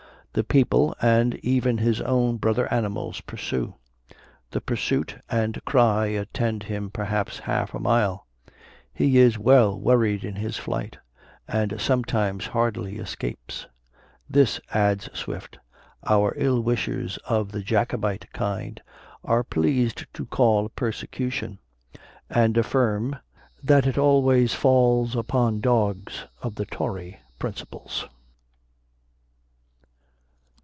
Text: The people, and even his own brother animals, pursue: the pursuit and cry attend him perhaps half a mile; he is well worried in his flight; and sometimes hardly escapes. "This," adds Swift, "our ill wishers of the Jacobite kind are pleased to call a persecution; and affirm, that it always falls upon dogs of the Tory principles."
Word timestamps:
The 0.33 0.45
people, 0.45 0.95
and 1.01 1.35
even 1.43 1.79
his 1.79 1.99
own 1.99 2.37
brother 2.37 2.73
animals, 2.73 3.19
pursue: 3.19 3.75
the 4.51 4.61
pursuit 4.61 5.17
and 5.29 5.59
cry 5.65 6.05
attend 6.05 6.63
him 6.63 6.89
perhaps 6.89 7.39
half 7.39 7.73
a 7.73 7.79
mile; 7.79 8.27
he 8.93 9.17
is 9.17 9.37
well 9.37 9.77
worried 9.77 10.23
in 10.23 10.37
his 10.37 10.55
flight; 10.55 10.97
and 11.49 11.75
sometimes 11.81 12.47
hardly 12.47 12.97
escapes. 12.97 13.67
"This," 14.29 14.61
adds 14.73 15.09
Swift, 15.13 15.59
"our 16.05 16.33
ill 16.37 16.61
wishers 16.61 17.17
of 17.27 17.51
the 17.51 17.61
Jacobite 17.61 18.31
kind 18.31 18.81
are 19.25 19.43
pleased 19.43 20.05
to 20.13 20.25
call 20.25 20.67
a 20.67 20.69
persecution; 20.69 21.59
and 22.29 22.55
affirm, 22.55 23.17
that 23.61 23.85
it 23.85 23.97
always 23.97 24.53
falls 24.53 25.13
upon 25.13 25.59
dogs 25.59 26.23
of 26.41 26.55
the 26.55 26.65
Tory 26.65 27.19
principles." 27.37 28.07